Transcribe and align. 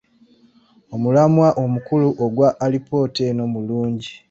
Omulamwa 0.95 1.47
omukulu 1.63 2.07
ogwa 2.25 2.47
alipoota 2.65 3.21
eno 3.31 3.43
mulungi. 3.53 4.11